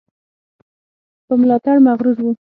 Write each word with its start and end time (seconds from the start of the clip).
په 1.25 1.33
ملاتړ 1.39 1.75
مغرور 1.87 2.17
وو. 2.23 2.31